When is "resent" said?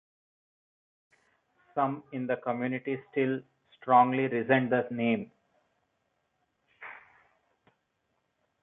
4.29-4.71